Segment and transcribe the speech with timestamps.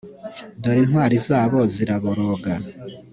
[0.61, 2.51] dore intwari zabo ziraboroga